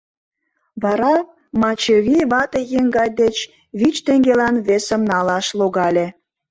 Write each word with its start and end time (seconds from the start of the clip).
Вара 0.83 1.15
Мачывий 1.61 2.23
вате-еҥгай 2.31 3.09
деч 3.21 3.37
вич 3.79 3.95
теҥгелан 4.05 4.55
весым 4.67 5.01
налаш 5.11 5.47
логале. 5.59 6.07